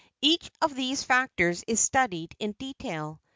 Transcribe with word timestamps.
Each 0.23 0.49
of 0.63 0.73
these 0.73 1.03
factors 1.03 1.63
is 1.67 1.79
studied 1.79 2.35
in 2.39 2.53
detail. 2.53 3.21